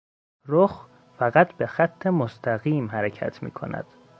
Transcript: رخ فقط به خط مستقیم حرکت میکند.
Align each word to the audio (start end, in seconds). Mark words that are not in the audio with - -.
رخ 0.47 0.87
فقط 1.17 1.53
به 1.53 1.65
خط 1.67 2.07
مستقیم 2.07 2.87
حرکت 2.87 3.43
میکند. 3.43 3.85